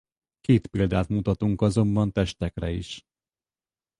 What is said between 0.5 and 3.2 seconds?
példát mutatunk azonban testekre is.